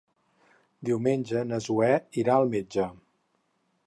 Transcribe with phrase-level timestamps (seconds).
[0.89, 1.89] Diumenge na Zoè
[2.21, 2.89] irà al metge.